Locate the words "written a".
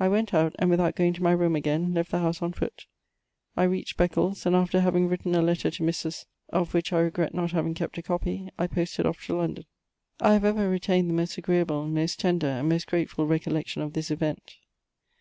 5.06-5.40